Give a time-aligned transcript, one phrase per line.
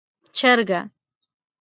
[0.25, 0.79] 🐔 چرګه